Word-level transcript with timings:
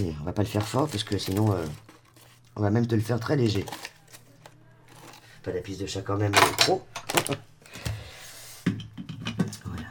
Allez, 0.00 0.14
on 0.18 0.24
va 0.24 0.32
pas 0.32 0.40
le 0.40 0.48
faire 0.48 0.66
fort 0.66 0.88
parce 0.88 1.04
que 1.04 1.18
sinon, 1.18 1.52
euh, 1.52 1.62
on 2.56 2.62
va 2.62 2.70
même 2.70 2.86
te 2.86 2.94
le 2.94 3.02
faire 3.02 3.20
très 3.20 3.36
léger. 3.36 3.66
Pas 5.42 5.52
la 5.52 5.60
piste 5.60 5.82
de 5.82 5.86
chat 5.86 6.00
quand 6.00 6.16
même, 6.16 6.32
mais 6.32 6.56
trop. 6.56 6.82
voilà. 9.64 9.88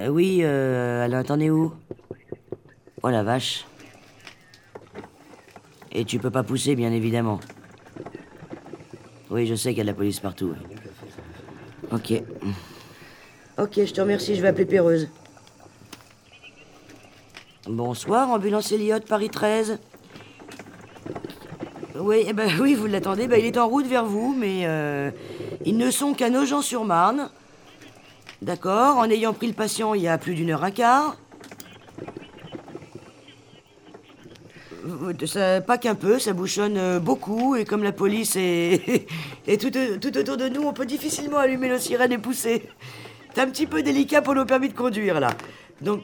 Euh, 0.00 0.08
oui, 0.08 0.40
euh, 0.42 1.04
alors 1.04 1.22
t'en 1.22 1.38
es 1.38 1.48
où? 1.48 1.72
Oh 3.04 3.10
la 3.10 3.22
vache. 3.22 3.64
Et 5.92 6.04
tu 6.04 6.18
peux 6.18 6.32
pas 6.32 6.42
pousser, 6.42 6.74
bien 6.74 6.90
évidemment. 6.90 7.38
Oui, 9.30 9.46
je 9.46 9.54
sais 9.54 9.68
qu'il 9.68 9.78
y 9.78 9.82
a 9.82 9.84
de 9.84 9.90
la 9.90 9.94
police 9.94 10.18
partout. 10.18 10.56
Ok. 11.92 12.14
Ok, 13.58 13.74
je 13.76 13.92
te 13.92 14.00
remercie, 14.00 14.34
je 14.34 14.42
vais 14.42 14.48
appeler 14.48 14.66
Péreuse. 14.66 15.08
Bonsoir, 17.84 18.30
ambulance 18.30 18.70
Elliott, 18.70 19.04
Paris 19.04 19.28
13. 19.28 19.80
Oui, 21.96 22.24
eh 22.28 22.32
ben, 22.32 22.48
oui, 22.60 22.76
vous 22.76 22.86
l'attendez. 22.86 23.26
Ben, 23.26 23.40
il 23.40 23.46
est 23.46 23.58
en 23.58 23.66
route 23.66 23.86
vers 23.86 24.04
vous, 24.04 24.36
mais 24.38 24.66
euh, 24.66 25.10
ils 25.64 25.76
ne 25.76 25.90
sont 25.90 26.14
qu'à 26.14 26.30
Nogent-sur-Marne. 26.30 27.28
D'accord, 28.40 28.98
en 28.98 29.10
ayant 29.10 29.32
pris 29.32 29.48
le 29.48 29.52
patient 29.52 29.94
il 29.94 30.02
y 30.02 30.06
a 30.06 30.16
plus 30.16 30.36
d'une 30.36 30.50
heure 30.50 30.62
un 30.62 30.70
quart. 30.70 31.16
Euh, 34.86 35.26
Ça, 35.26 35.60
pas 35.60 35.76
qu'un 35.76 35.96
peu, 35.96 36.20
ça 36.20 36.32
bouchonne 36.34 36.76
euh, 36.76 37.00
beaucoup, 37.00 37.56
et 37.56 37.64
comme 37.64 37.82
la 37.82 37.90
police 37.90 38.36
est, 38.36 39.08
tout, 39.60 39.72
tout 39.72 40.18
autour 40.18 40.36
de 40.36 40.48
nous, 40.48 40.62
on 40.62 40.72
peut 40.72 40.86
difficilement 40.86 41.38
allumer 41.38 41.68
nos 41.68 41.78
sirènes 41.78 42.12
et 42.12 42.18
pousser. 42.18 42.62
C'est 43.34 43.40
un 43.40 43.48
petit 43.48 43.66
peu 43.66 43.82
délicat 43.82 44.22
pour 44.22 44.36
nos 44.36 44.44
permis 44.44 44.68
de 44.68 44.74
conduire, 44.74 45.18
là. 45.18 45.30
Donc, 45.80 46.02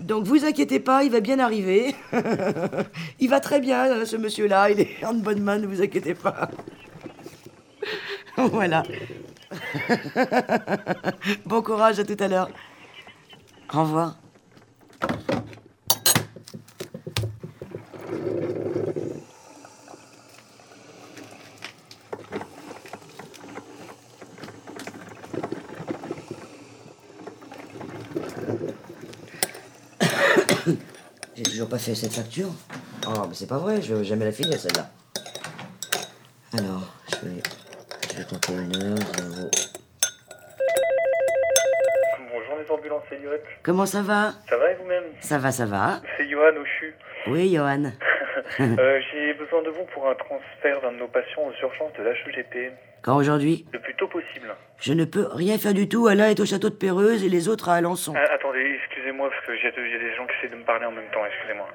donc 0.00 0.24
vous 0.24 0.44
inquiétez 0.44 0.80
pas, 0.80 1.04
il 1.04 1.10
va 1.10 1.20
bien 1.20 1.38
arriver. 1.38 1.94
il 3.20 3.28
va 3.28 3.40
très 3.40 3.60
bien, 3.60 3.84
hein, 3.84 4.04
ce 4.04 4.16
monsieur-là, 4.16 4.70
il 4.70 4.80
est 4.80 5.04
en 5.04 5.14
bonne 5.14 5.40
main, 5.42 5.58
ne 5.58 5.66
vous 5.66 5.82
inquiétez 5.82 6.14
pas. 6.14 6.50
voilà. 8.36 8.82
bon 11.46 11.62
courage, 11.62 11.98
à 11.98 12.04
tout 12.04 12.16
à 12.18 12.28
l'heure. 12.28 12.50
Au 13.72 13.82
revoir. 13.82 14.16
J'ai 31.36 31.50
toujours 31.50 31.59
pas 31.70 31.78
fait 31.78 31.94
cette 31.94 32.12
facture. 32.12 32.48
Oh, 33.06 33.26
mais 33.28 33.34
c'est 33.34 33.46
pas 33.46 33.58
vrai, 33.58 33.80
je 33.80 33.94
vais 33.94 34.04
jamais 34.04 34.24
la 34.24 34.32
finir 34.32 34.58
celle-là. 34.58 34.90
Alors, 36.58 36.92
je 37.08 37.28
vais, 37.28 37.42
je 38.10 38.18
vais 38.18 38.24
compter 38.24 38.52
une 38.54 38.74
heure, 38.82 38.98
zéro. 39.16 39.50
Bonjour 42.32 42.56
les 42.60 42.70
ambulances, 42.70 43.02
c'est 43.08 43.20
Yoann. 43.20 43.38
Comment 43.62 43.86
ça 43.86 44.02
va? 44.02 44.32
Ça 44.48 44.56
va 44.56 44.72
et 44.72 44.74
vous-même? 44.74 45.04
Ça 45.20 45.38
va, 45.38 45.52
ça 45.52 45.64
va. 45.64 46.00
C'est 46.16 46.28
Johan 46.28 46.56
au 46.60 46.64
CHU. 46.64 46.92
Oui, 47.28 47.54
Johan. 47.54 47.92
Euh, 48.60 49.00
J'ai 49.12 49.34
besoin 49.34 49.62
de 49.62 49.70
vous 49.70 49.84
pour 49.94 50.08
un 50.08 50.14
transfert 50.14 50.80
d'un 50.80 50.92
de 50.92 50.98
nos 50.98 51.08
patients 51.08 51.42
aux 51.42 51.52
urgences 51.62 51.92
de 51.98 52.02
l'HEGP. 52.02 52.72
Quand 53.02 53.16
aujourd'hui? 53.16 53.66
Le 53.72 53.78
plus 53.80 53.94
tôt 53.94 54.08
possible. 54.08 54.54
Je 54.78 54.92
ne 54.92 55.04
peux 55.04 55.26
rien 55.32 55.56
faire 55.58 55.72
du 55.74 55.88
tout. 55.88 56.06
Alain 56.08 56.28
est 56.28 56.40
au 56.40 56.44
château 56.46 56.68
de 56.68 56.74
Péreuse 56.74 57.24
et 57.24 57.28
les 57.28 57.48
autres 57.48 57.68
à 57.68 57.74
Alençon. 57.76 58.12
Ah, 58.16 58.24
attendez, 58.34 58.78
excusez-moi, 58.84 59.30
parce 59.30 59.44
que 59.46 59.56
j'ai 59.56 59.70
des 59.72 60.14
gens 60.16 60.26
qui 60.26 60.34
essaient 60.38 60.52
de 60.52 60.56
me 60.56 60.64
parler 60.64 60.86
en 60.86 60.92
même 60.92 61.08
temps, 61.12 61.24
excusez-moi. 61.26 61.68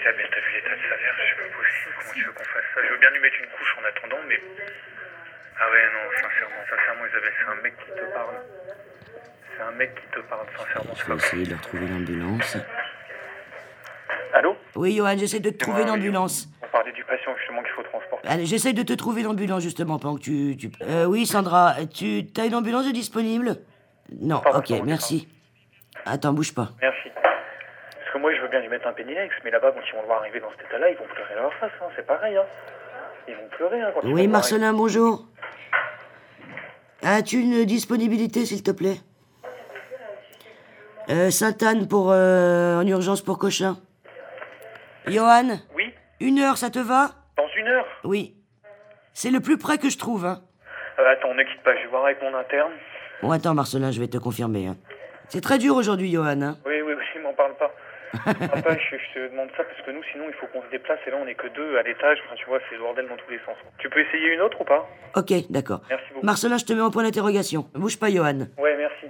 Isabelle, 0.00 0.28
t'as 0.30 0.40
vu 0.40 0.50
l'état 0.54 0.74
de 0.76 0.82
sa 0.82 0.96
mère 0.96 1.14
C'est 1.18 1.36
pas 1.42 1.50
possible, 1.56 1.94
comment 1.98 2.12
tu 2.14 2.24
veux 2.24 2.32
qu'on 2.32 2.44
fasse 2.44 2.68
ça? 2.74 2.80
Je 2.86 2.90
veux 2.92 2.98
bien 2.98 3.10
lui 3.10 3.20
mettre 3.20 3.38
une 3.40 3.50
couche 3.50 3.76
en 3.80 3.84
attendant, 3.88 4.22
mais... 4.28 4.38
Ah 5.60 5.70
ouais, 5.70 5.84
non, 5.94 6.04
sincèrement, 6.14 6.62
sincèrement, 6.68 7.06
Isabelle, 7.06 7.32
c'est 7.38 7.50
un 7.50 7.62
mec 7.62 7.74
qui 7.78 7.90
te 7.94 8.06
parle. 8.14 8.36
C'est 9.56 9.62
un 9.62 9.70
mec 9.72 9.90
qui 9.94 10.06
te 10.10 10.20
parle, 10.26 10.46
sincèrement, 10.58 10.94
Je 10.94 11.04
vais 11.06 11.14
essayer 11.16 11.46
de 11.46 11.54
retrouver 11.54 11.86
l'ambulance. 11.86 12.56
Allô 14.32 14.56
Oui, 14.76 14.96
Johan, 14.96 15.16
j'essaie 15.16 15.40
de 15.40 15.50
te 15.50 15.56
trouver 15.58 15.84
moi, 15.84 15.92
oui. 15.92 15.98
l'ambulance. 15.98 16.48
On 16.62 16.66
parlait 16.72 16.92
du 16.92 17.04
patient 17.04 17.32
justement 17.38 17.62
qu'il 17.62 17.70
faut 17.72 17.82
transporter. 17.84 18.26
Allez, 18.28 18.46
j'essaie 18.46 18.72
de 18.72 18.82
te 18.82 18.92
trouver 18.92 19.22
l'ambulance 19.22 19.62
justement 19.62 19.98
pendant 19.98 20.16
que 20.16 20.22
tu. 20.22 20.56
tu... 20.56 20.70
Euh, 20.82 21.04
oui, 21.06 21.26
Sandra, 21.26 21.74
tu 21.92 22.24
as 22.36 22.44
une 22.46 22.54
ambulance 22.54 22.86
de 22.86 22.90
disponible? 22.92 23.56
Non, 24.20 24.40
Pardon, 24.40 24.58
ok, 24.58 24.82
merci. 24.84 25.28
Attends, 26.04 26.32
bouge 26.32 26.52
pas. 26.54 26.70
Merci. 26.82 27.08
Parce 27.14 28.12
que 28.12 28.18
moi, 28.18 28.34
je 28.34 28.40
veux 28.42 28.48
bien 28.48 28.60
lui 28.60 28.68
mettre 28.68 28.86
un 28.86 28.92
pénilex, 28.92 29.34
mais 29.44 29.50
là-bas, 29.50 29.72
quand 29.72 29.80
ils 29.88 29.94
vont 29.94 30.00
le 30.02 30.06
voir 30.06 30.20
arriver 30.20 30.40
dans 30.40 30.50
cet 30.50 30.66
état-là, 30.66 30.90
ils 30.90 30.96
vont 30.96 31.06
pleurer 31.14 31.32
à 31.32 31.36
leur 31.42 31.54
face, 31.54 31.70
hein. 31.80 31.86
c'est 31.96 32.06
pareil. 32.06 32.36
Hein. 32.36 32.44
Ils 33.28 33.34
vont 33.34 33.48
pleurer 33.56 33.80
hein, 33.80 33.90
quand 33.94 34.00
ils 34.02 34.12
Oui, 34.12 34.26
Marcelin, 34.28 34.72
bonjour. 34.72 35.24
As-tu 37.02 37.38
une 37.38 37.64
disponibilité, 37.64 38.44
s'il 38.46 38.62
te 38.62 38.70
plaît? 38.70 38.96
Euh, 41.10 41.30
Sainte-Anne 41.30 41.86
pour. 41.86 42.10
euh, 42.10 42.80
en 42.80 42.86
urgence 42.86 43.22
pour 43.22 43.38
Cochin. 43.38 43.76
Johan. 45.06 45.58
Oui, 45.74 45.92
Une 46.20 46.38
heure, 46.38 46.56
ça 46.56 46.70
te 46.70 46.78
va? 46.78 47.10
Dans 47.36 47.48
une 47.56 47.68
heure? 47.68 47.86
Oui. 48.04 48.34
C'est 49.12 49.30
le 49.30 49.40
plus 49.40 49.58
près 49.58 49.78
que 49.78 49.90
je 49.90 49.98
trouve, 49.98 50.24
hein. 50.26 50.40
Euh, 50.98 51.12
attends, 51.12 51.34
ne 51.34 51.42
quitte 51.42 51.62
pas, 51.62 51.74
je 51.76 51.82
vais 51.82 51.88
voir 51.88 52.04
avec 52.06 52.22
mon 52.22 52.34
interne. 52.34 52.72
Bon, 53.22 53.30
attends, 53.30 53.54
Marcelin, 53.54 53.90
je 53.90 54.00
vais 54.00 54.08
te 54.08 54.18
confirmer, 54.18 54.66
hein. 54.66 54.76
C'est 55.28 55.40
très 55.40 55.58
dur 55.58 55.76
aujourd'hui, 55.76 56.10
Johan, 56.10 56.40
hein. 56.42 56.56
Oui, 56.66 56.80
oui, 56.82 56.94
oui, 56.94 57.22
m'en 57.22 57.32
parle 57.34 57.54
pas. 57.56 57.70
Papa, 58.24 58.76
je, 58.78 58.96
je 58.96 59.14
te 59.14 59.30
demande 59.32 59.48
ça 59.56 59.64
parce 59.64 59.80
que 59.84 59.90
nous, 59.90 60.02
sinon, 60.12 60.26
il 60.28 60.34
faut 60.34 60.46
qu'on 60.46 60.62
se 60.62 60.68
déplace 60.70 61.00
et 61.04 61.10
là, 61.10 61.16
on 61.20 61.26
est 61.26 61.34
que 61.34 61.48
deux 61.48 61.76
à 61.78 61.82
l'étage. 61.82 62.18
Enfin, 62.24 62.36
tu 62.36 62.46
vois, 62.46 62.60
c'est 62.68 62.76
le 62.76 62.80
bordel 62.80 63.08
dans 63.08 63.16
tous 63.16 63.28
les 63.28 63.40
sens. 63.44 63.56
Tu 63.78 63.90
peux 63.90 63.98
essayer 64.00 64.32
une 64.34 64.40
autre 64.40 64.60
ou 64.60 64.64
pas? 64.64 64.88
Ok, 65.16 65.32
d'accord. 65.50 65.80
Merci 65.90 66.04
beaucoup. 66.14 66.24
Marcelin, 66.24 66.56
je 66.56 66.64
te 66.64 66.72
mets 66.72 66.80
en 66.80 66.92
point 66.92 67.02
d'interrogation. 67.02 67.66
Bouge 67.74 67.98
pas, 67.98 68.10
Johan. 68.10 68.46
Ouais, 68.56 68.76
merci. 68.76 69.06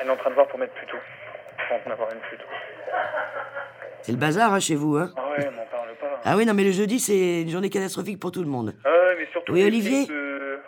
Elle 0.00 0.06
est 0.06 0.10
en 0.10 0.16
train 0.16 0.30
de 0.30 0.34
voir 0.34 0.48
pour 0.48 0.58
mettre 0.58 0.72
plus 0.72 0.86
tôt. 0.86 0.96
Pour 1.68 1.76
en 1.86 1.90
avoir 1.92 2.10
une 2.12 2.20
plus 2.20 2.38
tôt. 2.38 2.44
C'est 4.04 4.12
le 4.12 4.18
bazar, 4.18 4.52
hein, 4.52 4.60
chez 4.60 4.74
vous, 4.74 4.96
hein. 4.98 5.10
Ah 5.16 5.30
ouais, 5.30 5.44
m'en 5.50 5.64
parle 5.64 5.88
pas. 5.98 6.20
Ah 6.24 6.36
oui, 6.36 6.44
non, 6.44 6.52
mais 6.52 6.62
le 6.64 6.72
jeudi, 6.72 7.00
c'est 7.00 7.40
une 7.40 7.48
journée 7.48 7.70
catastrophique 7.70 8.20
pour 8.20 8.30
tout 8.32 8.42
le 8.42 8.48
monde. 8.48 8.74
Ah 8.84 8.88
ouais, 8.90 9.16
mais 9.18 9.26
surtout. 9.32 9.52
Oui, 9.52 9.60
les 9.60 9.66
Olivier 9.66 9.90
veilles 9.90 10.06
de- 10.08 10.58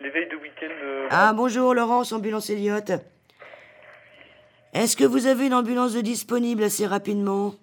Les 0.00 0.10
veilles 0.10 0.28
de 0.28 0.36
week-end. 0.36 0.66
euh, 0.84 1.08
Ah, 1.10 1.32
bonjour, 1.34 1.74
Laurence, 1.74 2.12
ambulance 2.12 2.50
Elliott. 2.50 2.92
Est-ce 4.74 4.96
que 4.96 5.02
vous 5.04 5.26
avez 5.26 5.46
une 5.46 5.54
ambulance 5.54 5.92
de 5.94 6.00
disponible 6.02 6.62
assez 6.62 6.86
rapidement? 6.86 7.54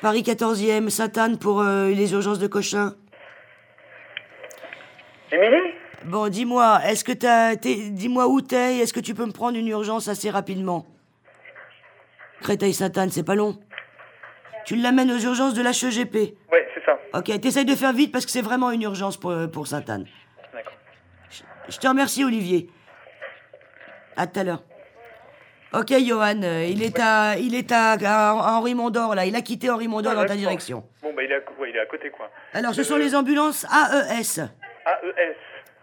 Paris 0.00 0.22
14e, 0.22 0.88
Sainte-Anne 0.88 1.38
pour 1.38 1.60
euh, 1.60 1.88
les 1.90 2.12
urgences 2.14 2.38
de 2.38 2.46
Cochin. 2.46 2.94
Émilie? 5.30 5.74
Bon, 6.06 6.28
dis-moi, 6.28 6.80
est-ce 6.86 7.04
que 7.04 7.12
t'as... 7.12 7.54
t'es- 7.56 7.90
Dis-moi 7.90 8.26
où 8.28 8.40
t'es, 8.40 8.76
et 8.76 8.78
est-ce 8.80 8.92
que 8.94 9.00
tu 9.00 9.12
peux 9.14 9.26
me 9.26 9.32
prendre 9.32 9.58
une 9.58 9.68
urgence 9.68 10.08
assez 10.08 10.30
rapidement? 10.30 10.86
Créteil-Sainte-Anne, 12.42 13.10
c'est 13.10 13.22
pas 13.24 13.34
long. 13.34 13.58
Tu 14.64 14.76
l'amènes 14.76 15.10
aux 15.10 15.18
urgences 15.18 15.54
de 15.54 15.62
l'HEGP. 15.62 16.36
Ouais, 16.52 16.68
c'est 16.74 16.84
ça. 16.84 16.98
Ok, 17.14 17.40
t'essayes 17.40 17.64
de 17.64 17.74
faire 17.74 17.92
vite 17.92 18.12
parce 18.12 18.24
que 18.26 18.30
c'est 18.30 18.42
vraiment 18.42 18.70
une 18.70 18.82
urgence 18.82 19.16
pour, 19.16 19.30
euh, 19.30 19.46
pour 19.46 19.66
Sainte-Anne. 19.66 20.06
D'accord. 20.52 20.72
Je 21.68 21.78
te 21.78 21.88
remercie, 21.88 22.24
Olivier. 22.24 22.68
À 24.16 24.26
tout 24.26 24.40
à 24.40 24.44
l'heure. 24.44 24.62
Ok, 25.72 25.90
Johan, 26.06 26.42
euh, 26.42 26.66
il 26.68 26.82
est 26.82 26.98
à, 27.00 27.38
il 27.38 27.54
est 27.54 27.72
à, 27.72 27.92
à 27.92 28.34
Henri 28.34 28.74
Mondor, 28.74 29.14
là. 29.14 29.24
Il 29.24 29.34
a 29.34 29.40
quitté 29.40 29.70
Henri 29.70 29.88
Mondor 29.88 30.12
Ah, 30.12 30.16
dans 30.16 30.20
ta 30.22 30.28
d'accord. 30.28 30.40
direction. 30.40 30.84
Bon, 31.02 31.14
bah, 31.14 31.22
il 31.22 31.32
est 31.32 31.36
à, 31.36 31.60
ouais, 31.60 31.70
il 31.70 31.76
est 31.76 31.80
à 31.80 31.86
côté, 31.86 32.10
quoi. 32.10 32.30
Alors, 32.52 32.74
ce 32.74 32.82
Euh, 32.82 32.84
sont 32.84 32.96
les 32.96 33.14
ambulances 33.14 33.64
AES. 33.64 34.40
AES. 34.86 35.34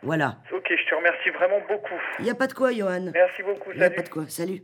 Voilà. 0.03 0.36
Ok, 0.53 0.68
je 0.69 0.90
te 0.90 0.96
remercie 0.96 1.30
vraiment 1.31 1.59
beaucoup. 1.68 2.00
Il 2.19 2.25
n'y 2.25 2.31
a 2.31 2.36
pas 2.36 2.48
de 2.48 2.53
quoi, 2.53 2.72
Johan. 2.72 3.09
Merci 3.14 3.42
beaucoup, 3.44 3.72
Il 3.72 3.78
n'y 3.80 3.84
a 3.84 3.88
salut. 3.88 3.96
pas 3.96 4.02
de 4.03 4.09
quoi. 4.09 4.24
Salut. 4.28 4.62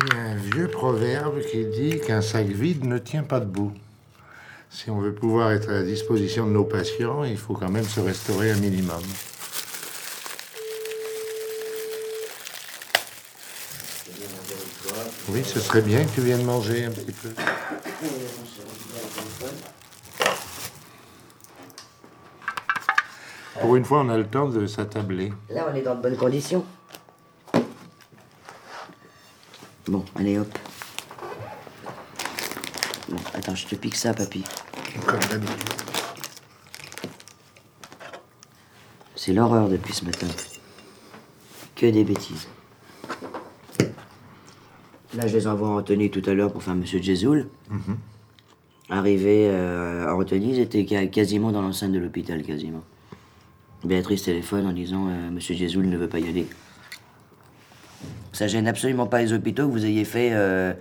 Il 0.00 0.14
y 0.14 0.18
a 0.18 0.22
un 0.22 0.34
vieux 0.36 0.68
proverbe 0.68 1.40
qui 1.40 1.66
dit 1.66 1.98
qu'un 2.12 2.20
sac 2.20 2.46
vide 2.46 2.84
ne 2.84 2.98
tient 2.98 3.22
pas 3.22 3.40
debout. 3.40 3.72
Si 4.68 4.90
on 4.90 4.98
veut 4.98 5.14
pouvoir 5.14 5.52
être 5.52 5.70
à 5.70 5.72
la 5.72 5.82
disposition 5.82 6.46
de 6.46 6.52
nos 6.52 6.64
patients, 6.64 7.24
il 7.24 7.38
faut 7.38 7.54
quand 7.54 7.70
même 7.70 7.86
se 7.86 8.00
restaurer 8.00 8.50
un 8.50 8.56
minimum. 8.56 9.00
Oui, 15.30 15.42
ce 15.42 15.58
serait 15.58 15.80
bien 15.80 16.04
que 16.04 16.10
tu 16.10 16.20
viennes 16.20 16.44
manger 16.44 16.84
un 16.84 16.90
petit 16.90 17.12
peu. 17.12 17.30
Pour 23.58 23.76
une 23.76 23.86
fois, 23.86 24.00
on 24.00 24.10
a 24.10 24.18
le 24.18 24.26
temps 24.26 24.48
de 24.48 24.66
s'attabler. 24.66 25.32
Là, 25.48 25.66
on 25.72 25.74
est 25.74 25.80
dans 25.80 25.94
de 25.94 26.02
bonnes 26.02 26.18
conditions. 26.18 26.62
Bon, 29.86 30.04
allez, 30.14 30.38
hop. 30.38 30.48
Attends, 33.42 33.56
je 33.56 33.66
te 33.66 33.74
pique 33.74 33.96
ça, 33.96 34.14
papy. 34.14 34.44
Comme 35.04 35.18
d'habitude. 35.18 35.68
C'est 39.16 39.32
l'horreur 39.32 39.68
depuis 39.68 39.92
ce 39.92 40.04
matin. 40.04 40.28
Que 41.74 41.86
des 41.86 42.04
bêtises. 42.04 42.46
Là, 45.16 45.26
je 45.26 45.36
les 45.36 45.48
envoie 45.48 45.70
à 45.70 45.70
Anthony 45.72 46.08
tout 46.08 46.22
à 46.24 46.34
l'heure 46.34 46.52
pour 46.52 46.62
faire 46.62 46.76
Monsieur 46.76 47.02
Jezoul. 47.02 47.48
Arrivé 48.88 49.48
euh, 49.50 50.06
à 50.06 50.14
Anthony, 50.14 50.50
ils 50.50 50.60
étaient 50.60 51.08
quasiment 51.08 51.50
dans 51.50 51.62
l'enceinte 51.62 51.90
de 51.90 51.98
l'hôpital, 51.98 52.44
quasiment. 52.44 52.84
Béatrice 53.82 54.22
téléphone 54.22 54.68
en 54.68 54.72
disant 54.72 55.08
euh, 55.08 55.30
Monsieur 55.32 55.56
ne 55.56 55.96
veut 55.96 56.08
pas 56.08 56.20
y 56.20 56.28
aller. 56.28 56.46
Ça 58.32 58.46
gêne 58.46 58.68
absolument 58.68 59.08
pas 59.08 59.20
les 59.20 59.32
hôpitaux 59.32 59.66
que 59.66 59.72
vous 59.72 59.84
ayez 59.84 60.04
fait 60.04 60.30
euh, 60.32 60.74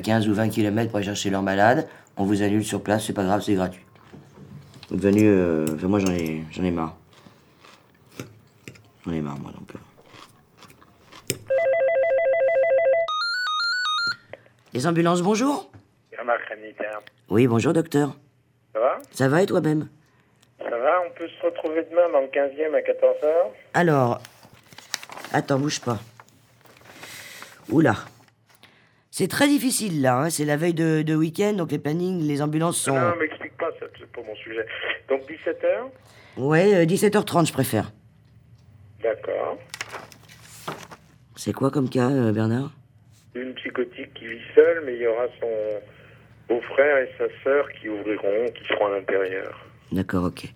15 0.00 0.28
ou 0.28 0.34
20 0.34 0.48
km 0.48 0.90
pour 0.90 0.98
aller 0.98 1.06
chercher 1.06 1.30
leurs 1.30 1.42
malades. 1.42 1.88
On 2.16 2.24
vous 2.24 2.42
annule 2.42 2.64
sur 2.64 2.82
place, 2.82 3.06
c'est 3.06 3.12
pas 3.12 3.24
grave, 3.24 3.40
c'est 3.42 3.54
gratuit. 3.54 3.84
Vous 4.90 4.96
êtes 4.96 5.02
venu, 5.02 5.26
euh, 5.26 5.66
enfin, 5.74 5.88
moi 5.88 5.98
j'en 5.98 6.12
ai, 6.12 6.44
j'en 6.50 6.62
ai 6.64 6.70
marre. 6.70 6.96
J'en 9.06 9.12
ai 9.12 9.20
marre, 9.20 9.38
moi, 9.38 9.52
donc. 9.52 9.70
euh. 9.74 11.34
Les 14.74 14.86
ambulances, 14.86 15.22
bonjour. 15.22 15.70
Oui, 17.28 17.46
bonjour, 17.46 17.72
docteur. 17.72 18.14
Ça 18.74 18.80
va? 18.80 18.98
Ça 19.12 19.28
va 19.28 19.42
et 19.42 19.46
toi-même? 19.46 19.88
Ça 20.58 20.70
va 20.70 21.00
On 21.06 21.10
peut 21.18 21.28
se 21.28 21.46
retrouver 21.46 21.84
demain 21.90 22.08
dans 22.12 22.20
le 22.20 22.26
15e 22.28 22.74
à 22.74 22.80
14h 22.80 23.50
Alors. 23.74 24.20
Attends, 25.32 25.58
bouge 25.58 25.80
pas. 25.80 25.98
Oula. 27.70 27.96
C'est 29.22 29.28
très 29.28 29.46
difficile 29.46 30.02
là, 30.02 30.18
hein, 30.18 30.30
c'est 30.30 30.44
la 30.44 30.56
veille 30.56 30.74
de, 30.74 31.02
de 31.02 31.14
week-end, 31.14 31.52
donc 31.52 31.70
les 31.70 31.78
plannings, 31.78 32.26
les 32.26 32.42
ambulances 32.42 32.76
sont. 32.76 32.98
Non, 32.98 33.14
m'explique 33.14 33.56
pas, 33.56 33.70
ça, 33.78 33.86
c'est 33.96 34.10
pas 34.10 34.20
mon 34.26 34.34
sujet. 34.34 34.66
Donc 35.08 35.20
17h 35.30 35.64
Ouais, 36.38 36.74
euh, 36.74 36.84
17h30, 36.84 37.46
je 37.46 37.52
préfère. 37.52 37.92
D'accord. 39.00 39.58
C'est 41.36 41.52
quoi 41.52 41.70
comme 41.70 41.88
cas, 41.88 42.10
euh, 42.10 42.32
Bernard? 42.32 42.72
Une 43.36 43.54
psychotique 43.54 44.12
qui 44.14 44.26
vit 44.26 44.40
seule, 44.56 44.82
mais 44.86 44.96
il 44.96 45.02
y 45.02 45.06
aura 45.06 45.26
son 45.38 45.80
beau-frère 46.48 46.98
et 46.98 47.10
sa 47.16 47.26
sœur 47.44 47.70
qui 47.80 47.88
ouvriront, 47.88 48.50
qui 48.58 48.64
seront 48.66 48.86
à 48.86 48.98
l'intérieur. 48.98 49.56
D'accord, 49.92 50.24
ok. 50.24 50.52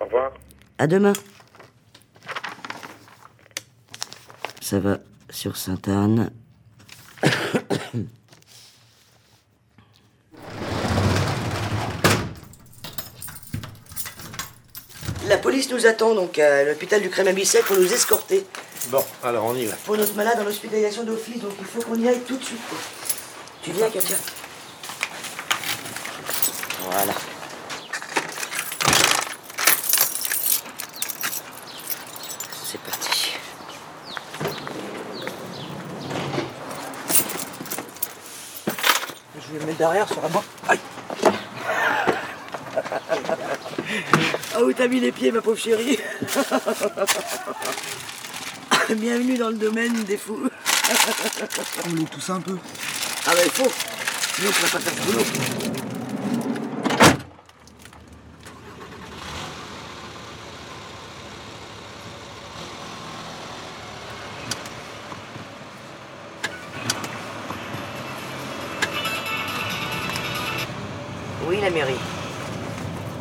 Au 0.00 0.06
revoir. 0.06 0.32
À 0.78 0.86
demain. 0.86 1.12
Ça 4.62 4.80
va 4.80 4.96
sur 5.28 5.58
Sainte-Anne. 5.58 6.30
La 15.28 15.36
police 15.36 15.70
nous 15.70 15.86
attend 15.86 16.14
donc 16.14 16.38
à 16.38 16.64
l'hôpital 16.64 17.02
du 17.02 17.10
Crémabisset 17.10 17.60
pour 17.62 17.76
nous 17.76 17.92
escorter. 17.92 18.46
Bon, 18.88 19.04
alors 19.22 19.44
on 19.44 19.54
y 19.54 19.66
va. 19.66 19.74
Pour 19.84 19.96
notre 19.96 20.14
malade 20.14 20.38
en 20.40 20.46
hospitalisation 20.46 21.04
d'office, 21.04 21.40
donc 21.42 21.52
il 21.58 21.66
faut 21.66 21.82
qu'on 21.82 22.00
y 22.00 22.08
aille 22.08 22.20
tout 22.20 22.36
de 22.36 22.44
suite. 22.44 22.60
quoi. 22.68 22.78
Tu 23.62 23.72
viens, 23.72 23.90
Katia 23.90 24.16
Voilà. 26.84 27.12
C'est 32.64 32.80
parti. 32.80 33.32
Je 39.36 39.52
vais 39.52 39.60
me 39.60 39.66
mettre 39.66 39.67
derrière 39.78 40.06
sur 40.08 40.20
la 40.20 40.28
main. 40.28 40.42
Aïe 40.68 40.78
Ah 44.54 44.62
où 44.62 44.72
t'as 44.72 44.88
mis 44.88 45.00
les 45.00 45.12
pieds, 45.12 45.30
ma 45.30 45.40
pauvre 45.40 45.58
chérie 45.58 45.98
Bienvenue 48.90 49.38
dans 49.38 49.50
le 49.50 49.56
domaine 49.56 50.02
des 50.04 50.16
fous. 50.16 50.48
On 51.86 51.94
les 51.94 52.04
tous 52.04 52.30
un 52.30 52.40
peu. 52.40 52.58
Ah 53.26 53.32
bah 53.34 53.40
il 53.44 53.50
faut. 53.50 53.70
Sinon 54.34 54.48
on 54.48 54.62
va 54.62 54.68
pas 54.68 54.78
faire 54.78 54.92
ce 54.94 55.00
boulot. 55.06 55.87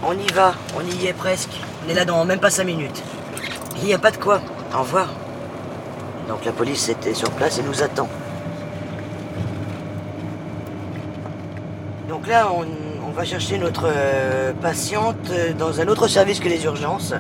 On 0.10 0.14
y 0.14 0.32
va, 0.32 0.54
on 0.78 0.86
y 0.86 1.08
est 1.08 1.12
presque. 1.12 1.60
On 1.86 1.90
est 1.90 1.94
là 1.94 2.06
dans 2.06 2.24
même 2.24 2.40
pas 2.40 2.50
cinq 2.50 2.64
minutes. 2.64 3.04
Il 3.80 3.84
n'y 3.84 3.94
a 3.94 3.98
pas 3.98 4.12
de 4.12 4.16
quoi. 4.16 4.40
Au 4.74 4.80
revoir. 4.80 5.10
Donc 6.30 6.46
la 6.46 6.54
police 6.54 6.88
était 6.88 7.14
sur 7.14 7.30
place 7.32 7.60
et 7.60 7.64
nous 7.64 7.84
attend. 7.84 8.08
Donc 12.08 12.26
là, 12.26 12.50
on, 12.54 13.12
va 13.12 13.26
chercher 13.26 13.58
notre 13.58 13.86
euh, 13.88 14.54
patiente 14.54 15.30
euh, 15.32 15.52
dans 15.54 15.82
un 15.82 15.88
autre 15.88 16.08
service 16.08 16.40
que 16.40 16.48
les 16.48 16.64
urgences. 16.64 17.16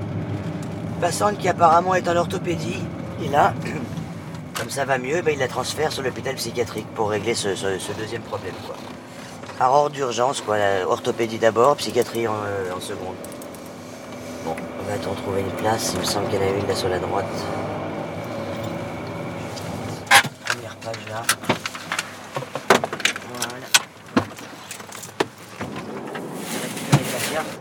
Patiente 1.01 1.39
qui 1.39 1.49
apparemment 1.49 1.93
est 1.95 2.07
en 2.07 2.15
orthopédie. 2.15 2.83
Et 3.21 3.27
là, 3.27 3.53
comme 4.57 4.69
ça 4.69 4.85
va 4.85 4.97
mieux, 4.97 5.21
ben, 5.23 5.33
il 5.33 5.39
la 5.39 5.47
transfère 5.49 5.91
sur 5.91 6.03
l'hôpital 6.03 6.35
psychiatrique 6.35 6.87
pour 6.95 7.09
régler 7.09 7.33
ce, 7.33 7.49
deuxième 7.97 8.21
problème. 8.21 8.53
Par 9.57 9.73
ordre 9.73 9.89
d'urgence, 9.89 10.41
quoi. 10.41 10.57
orthopédie 10.87 11.39
d'abord, 11.39 11.77
psychiatrie 11.77 12.27
en, 12.27 12.33
euh, 12.45 12.71
en 12.75 12.79
seconde. 12.79 13.15
Bon, 14.45 14.55
on 14.79 14.83
va 14.89 14.97
de 14.97 15.03
trouver 15.21 15.41
une 15.41 15.51
place. 15.51 15.93
Il 15.95 15.99
me 15.99 16.05
semble 16.05 16.29
qu'il 16.29 16.39
y 16.39 16.43
en 16.43 16.45
a 16.45 16.49
une 16.51 16.67
là 16.67 16.75
sur 16.75 16.89
la 16.89 16.99
droite. 16.99 17.25
Première 20.45 20.75
page 20.75 20.95
là. 21.09 21.23
Voilà. 23.33 23.67
Récupérer 26.91 27.03
la 27.11 27.35
carte. 27.35 27.59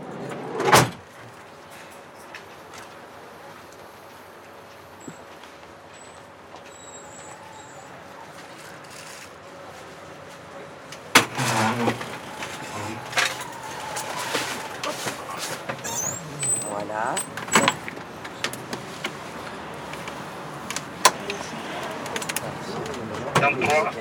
Voilà. 16.71 17.15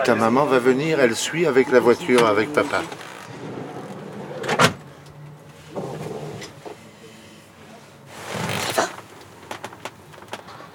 Ta 0.05 0.15
maman 0.15 0.45
va 0.45 0.59
venir, 0.59 1.00
elle 1.00 1.17
suit 1.17 1.47
avec 1.47 1.71
la 1.73 1.81
voiture, 1.81 2.26
avec 2.26 2.53
papa. 2.53 2.83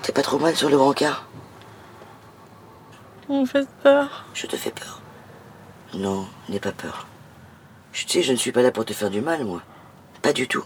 T'es 0.02 0.12
pas 0.12 0.22
trop 0.22 0.40
mal 0.40 0.56
sur 0.56 0.70
le 0.70 0.78
brancard? 0.78 1.28
Vous 3.30 3.42
me 3.42 3.46
faites 3.46 3.70
peur. 3.84 4.26
Je 4.34 4.48
te 4.48 4.58
fais 4.58 4.72
peur? 4.72 5.02
Non, 5.94 6.26
n'aie 6.50 6.60
pas 6.60 6.74
peur. 6.74 7.08
Je 7.94 8.06
sais, 8.08 8.22
je 8.22 8.32
ne 8.32 8.38
suis 8.38 8.52
pas 8.52 8.62
là 8.62 8.72
pour 8.72 8.84
te 8.84 8.94
faire 8.94 9.10
du 9.10 9.22
mal, 9.22 9.46
moi. 9.46 9.62
Pas 10.22 10.34
du 10.34 10.48
tout. 10.48 10.66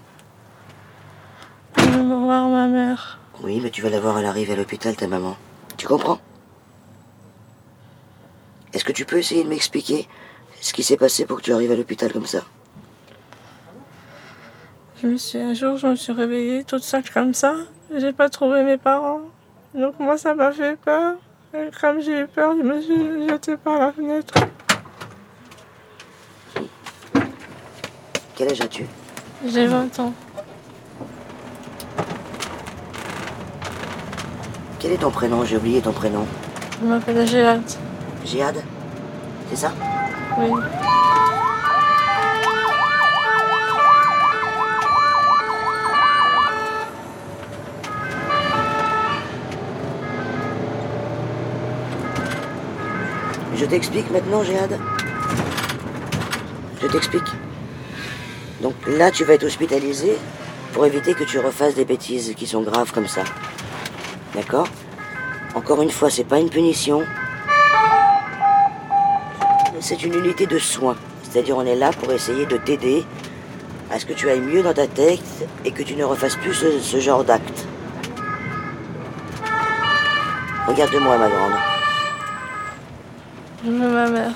Je 1.77 1.83
voir 1.83 2.47
ma 2.50 2.67
mère. 2.67 3.19
Oui, 3.41 3.59
mais 3.62 3.69
tu 3.69 3.81
vas 3.81 3.89
la 3.89 4.00
voir 4.00 4.17
à 4.17 4.21
l'arrivée 4.21 4.53
à 4.53 4.55
l'hôpital, 4.55 4.95
ta 4.95 5.07
maman. 5.07 5.38
Tu 5.77 5.88
comprends? 5.88 6.19
Est-ce 8.75 8.84
que 8.84 8.91
tu 8.91 9.05
peux 9.05 9.17
essayer 9.17 9.41
de 9.46 9.48
m'expliquer 9.48 10.05
ce 10.60 10.74
qui 10.74 10.84
s'est 10.84 10.98
passé 10.98 11.25
pour 11.25 11.38
que 11.38 11.44
tu 11.44 11.53
arrives 11.53 11.72
à 11.72 11.77
l'hôpital 11.77 12.12
comme 12.12 12.25
ça? 12.25 12.41
Je 15.01 15.08
me 15.08 15.15
suis, 15.15 15.39
un 15.39 15.53
jour, 15.53 15.77
je 15.77 15.88
me 15.88 15.96
suis 15.96 16.12
réveillée 16.12 16.65
toute 16.65 16.84
seule 16.84 17.10
comme 17.10 17.34
ça. 17.34 17.55
J'ai 17.96 18.12
pas 18.12 18.27
trouvé 18.27 18.63
mes 18.63 18.75
parents. 18.75 19.22
Donc 19.74 19.98
moi, 19.98 20.17
ça 20.17 20.36
m'a 20.36 20.51
fait 20.51 20.75
peur. 20.75 21.15
Et 21.53 21.70
comme 21.79 22.01
j'ai 22.01 22.20
eu 22.20 22.27
peur, 22.27 22.53
je 22.58 22.63
me 22.63 22.82
suis 22.82 23.29
jetée 23.29 23.55
par 23.55 23.79
la 23.79 23.94
fenêtre. 23.94 24.34
Quel 28.36 28.51
âge 28.51 28.60
as-tu? 28.60 28.86
J'ai 29.46 29.67
20 29.67 30.00
ans. 30.00 30.13
Quel 34.79 34.91
est 34.91 34.98
ton 34.98 35.12
prénom? 35.12 35.46
J'ai 35.46 35.55
oublié 35.55 35.82
ton 35.82 35.94
prénom. 35.94 36.25
Je 36.82 36.86
m'appelle 36.86 37.25
Géade. 37.25 37.63
Jihad 38.25 38.63
C'est 39.50 39.55
ça? 39.55 39.72
Oui. 40.38 40.50
Je 53.55 53.65
t'explique 53.65 54.12
maintenant, 54.12 54.44
Jihad. 54.44 54.79
Je 56.82 56.88
t'explique. 56.88 57.24
Donc 58.62 58.74
là, 58.88 59.12
tu 59.12 59.24
vas 59.24 59.36
être 59.36 59.46
hospitalisé 59.46 60.17
pour 60.74 60.86
éviter 60.86 61.13
que 61.13 61.24
tu 61.24 61.39
refasses 61.39 61.75
des 61.75 61.86
bêtises 61.86 62.34
qui 62.36 62.48
sont 62.48 62.63
graves 62.63 62.91
comme 62.91 63.08
ça. 63.08 63.24
D'accord? 64.34 64.67
Encore 65.53 65.82
une 65.82 65.91
fois, 65.91 66.10
c'est 66.10 66.25
pas 66.25 66.39
une 66.39 66.50
punition. 66.50 67.03
C'est 69.87 70.01
une 70.01 70.15
unité 70.15 70.47
de 70.47 70.57
soins. 70.57 70.95
C'est-à-dire, 71.21 71.55
on 71.57 71.63
est 71.63 71.75
là 71.75 71.91
pour 71.91 72.11
essayer 72.11 72.47
de 72.47 72.57
t'aider 72.57 73.05
à 73.91 73.99
ce 73.99 74.07
que 74.07 74.13
tu 74.13 74.27
ailles 74.27 74.39
mieux 74.41 74.63
dans 74.63 74.73
ta 74.73 74.87
tête 74.87 75.21
et 75.63 75.69
que 75.71 75.83
tu 75.83 75.95
ne 75.95 76.03
refasses 76.03 76.37
plus 76.37 76.55
ce, 76.55 76.79
ce 76.79 76.99
genre 76.99 77.23
d'acte. 77.23 77.67
Regarde-moi, 80.65 81.19
ma 81.19 81.29
grande. 81.29 81.51
Je 83.63 83.69
veux 83.69 83.91
ma 83.91 84.09
mère. 84.09 84.31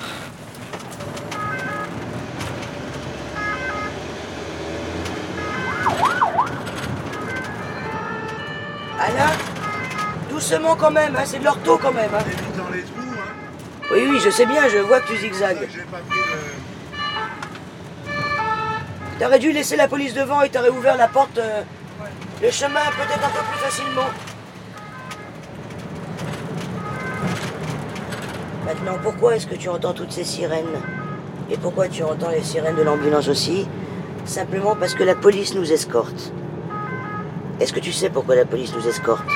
Alain 9.00 9.32
Doucement 10.30 10.76
quand 10.76 10.92
même, 10.92 11.16
hein, 11.16 11.22
c'est 11.24 11.40
de 11.40 11.44
l'ortho 11.44 11.76
quand 11.78 11.92
même. 11.92 12.10
hein. 12.14 12.49
Oui, 13.92 14.06
oui, 14.08 14.20
je 14.24 14.30
sais 14.30 14.46
bien, 14.46 14.68
je 14.68 14.78
vois 14.78 15.00
que 15.00 15.08
tu 15.08 15.14
le... 15.14 15.66
T'aurais 19.18 19.38
dû 19.40 19.52
laisser 19.52 19.76
la 19.76 19.88
police 19.88 20.14
devant 20.14 20.42
et 20.42 20.48
t'aurais 20.48 20.70
ouvert 20.70 20.96
la 20.96 21.08
porte, 21.08 21.38
euh, 21.38 21.62
le 22.40 22.50
chemin 22.50 22.80
peut-être 22.80 23.24
un 23.24 23.30
peu 23.30 23.44
plus 23.50 23.58
facilement. 23.58 24.08
Maintenant, 28.64 28.98
pourquoi 29.02 29.34
est-ce 29.34 29.48
que 29.48 29.56
tu 29.56 29.68
entends 29.68 29.92
toutes 29.92 30.12
ces 30.12 30.24
sirènes? 30.24 30.80
Et 31.50 31.56
pourquoi 31.56 31.88
tu 31.88 32.04
entends 32.04 32.30
les 32.30 32.44
sirènes 32.44 32.76
de 32.76 32.82
l'ambulance 32.82 33.26
aussi? 33.28 33.68
Simplement 34.24 34.76
parce 34.76 34.94
que 34.94 35.02
la 35.02 35.16
police 35.16 35.54
nous 35.54 35.72
escorte. 35.72 36.32
Est-ce 37.58 37.72
que 37.72 37.80
tu 37.80 37.92
sais 37.92 38.08
pourquoi 38.08 38.36
la 38.36 38.44
police 38.44 38.72
nous 38.72 38.86
escorte? 38.86 39.28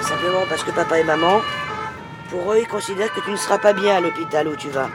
Simplement 0.00 0.44
parce 0.48 0.64
que 0.64 0.70
papa 0.70 0.98
et 0.98 1.04
maman, 1.04 1.42
pour 2.32 2.50
eux, 2.50 2.60
ils 2.60 2.66
considèrent 2.66 3.12
que 3.12 3.20
tu 3.20 3.30
ne 3.30 3.36
seras 3.36 3.58
pas 3.58 3.74
bien 3.74 3.96
à 3.96 4.00
l'hôpital 4.00 4.48
où 4.48 4.56
tu 4.56 4.70
vas. 4.70 4.88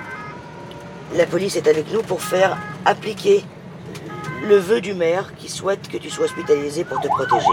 La 1.13 1.27
police 1.27 1.55
est 1.55 1.67
avec 1.67 1.93
nous 1.93 2.01
pour 2.01 2.19
faire 2.19 2.57
appliquer 2.83 3.45
le 4.47 4.57
vœu 4.57 4.81
du 4.81 4.95
maire 4.95 5.35
qui 5.35 5.47
souhaite 5.47 5.87
que 5.87 5.97
tu 5.97 6.09
sois 6.09 6.25
hospitalisé 6.25 6.83
pour 6.83 6.99
te 6.99 7.07
protéger. 7.07 7.45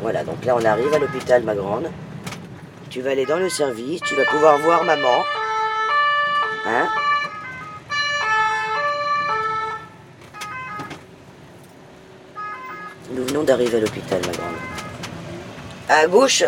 Voilà, 0.00 0.24
donc 0.24 0.42
là 0.46 0.56
on 0.56 0.64
arrive 0.64 0.94
à 0.94 0.98
l'hôpital, 0.98 1.42
ma 1.42 1.54
grande. 1.54 1.90
Tu 2.88 3.02
vas 3.02 3.10
aller 3.10 3.26
dans 3.26 3.38
le 3.38 3.50
service, 3.50 4.00
tu 4.00 4.14
vas 4.14 4.24
pouvoir 4.24 4.56
voir 4.58 4.84
maman. 4.84 5.24
Hein? 6.66 6.88
Venons 13.34 13.46
d'arriver 13.46 13.78
à 13.78 13.80
l'hôpital, 13.80 14.20
ma 14.24 14.32
grande. 14.32 14.54
À 15.88 16.06
gauche 16.06 16.44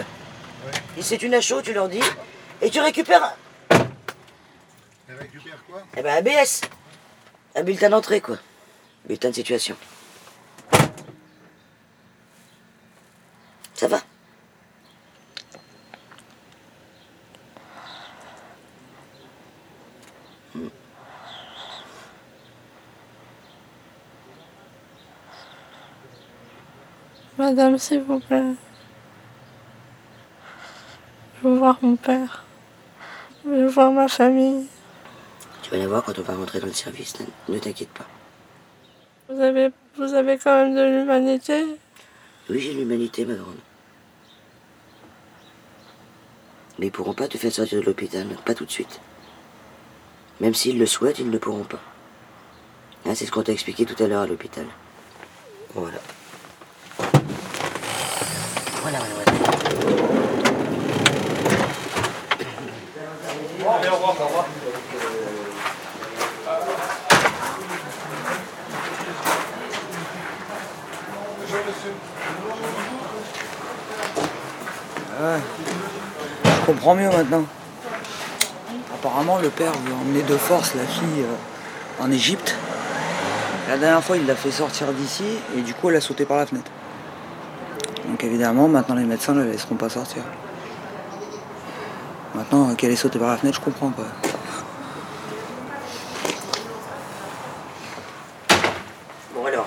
Si 0.96 1.02
c'est 1.02 1.20
une 1.20 1.34
HO, 1.34 1.60
tu 1.60 1.72
leur 1.72 1.88
dis. 1.88 1.98
Et 2.62 2.70
tu 2.70 2.78
récupères 2.78 3.24
un- 3.24 3.76
Elle 5.08 5.16
récupère 5.16 5.58
quoi? 5.68 5.82
Eh 5.96 6.02
ben, 6.02 6.14
ABS. 6.24 6.60
Un 7.56 7.64
bulletin 7.64 7.90
d'entrée, 7.90 8.20
quoi. 8.20 8.36
Bulletin 9.04 9.30
de 9.30 9.34
situation. 9.34 9.74
Madame, 27.46 27.78
s'il 27.78 28.00
vous 28.00 28.18
plaît. 28.18 28.42
Je 31.40 31.48
veux 31.48 31.58
voir 31.58 31.78
mon 31.80 31.94
père. 31.94 32.42
Je 33.44 33.50
veux 33.50 33.66
voir 33.68 33.92
ma 33.92 34.08
famille. 34.08 34.66
Tu 35.62 35.70
vas 35.70 35.76
la 35.76 35.86
voir 35.86 36.02
quand 36.02 36.18
on 36.18 36.22
va 36.22 36.34
rentrer 36.34 36.58
dans 36.58 36.66
le 36.66 36.72
service, 36.72 37.14
ne- 37.48 37.58
t'inquiète 37.60 37.90
pas. 37.90 38.06
Vous 39.28 39.40
avez, 39.40 39.70
vous 39.96 40.12
avez 40.14 40.38
quand 40.38 40.56
même 40.56 40.74
de 40.74 40.82
l'humanité 40.82 41.64
Oui, 42.50 42.58
j'ai 42.58 42.74
l'humanité, 42.74 43.24
ma 43.24 43.34
grande. 43.34 43.54
Mais 46.80 46.86
ils 46.86 46.92
pourront 46.92 47.14
pas 47.14 47.28
te 47.28 47.38
faire 47.38 47.52
sortir 47.52 47.78
de 47.80 47.84
l'hôpital, 47.86 48.26
pas 48.44 48.54
tout 48.54 48.64
de 48.64 48.72
suite. 48.72 49.00
Même 50.40 50.54
s'ils 50.54 50.80
le 50.80 50.86
souhaitent, 50.86 51.20
ils 51.20 51.28
ne 51.28 51.32
le 51.32 51.38
pourront 51.38 51.62
pas. 51.62 51.80
Hein, 53.04 53.14
c'est 53.14 53.24
ce 53.24 53.30
qu'on 53.30 53.44
t'a 53.44 53.52
expliqué 53.52 53.86
tout 53.86 54.02
à 54.02 54.08
l'heure 54.08 54.22
à 54.22 54.26
l'hôpital. 54.26 54.66
Voilà. 55.76 55.98
Je 76.44 76.72
comprends 76.72 76.94
mieux 76.94 77.08
maintenant. 77.08 77.44
Apparemment, 78.94 79.38
le 79.38 79.48
père 79.50 79.72
veut 79.72 79.94
emmener 79.94 80.22
de 80.22 80.36
force 80.36 80.74
la 80.74 80.84
fille 80.84 81.22
euh, 81.22 82.02
en 82.02 82.10
Égypte. 82.10 82.54
La 83.68 83.76
dernière 83.76 84.02
fois, 84.04 84.16
il 84.16 84.26
l'a 84.26 84.36
fait 84.36 84.52
sortir 84.52 84.92
d'ici 84.92 85.24
et 85.56 85.62
du 85.62 85.74
coup, 85.74 85.90
elle 85.90 85.96
a 85.96 86.00
sauté 86.00 86.24
par 86.24 86.36
la 86.36 86.46
fenêtre. 86.46 86.70
Donc 88.16 88.25
évidemment, 88.25 88.66
maintenant, 88.66 88.94
les 88.94 89.04
médecins 89.04 89.35
ne 89.35 89.44
la 89.44 89.50
laisseront 89.52 89.75
pas 89.75 89.90
sortir. 89.90 90.23
Maintenant, 92.35 92.75
qu'elle 92.75 92.90
ait 92.90 92.96
sauté 92.96 93.18
par 93.18 93.28
la 93.28 93.37
fenêtre, 93.37 93.58
je 93.61 93.62
comprends 93.62 93.90
pas. 93.90 94.06
Bon 99.35 99.44
alors. 99.44 99.66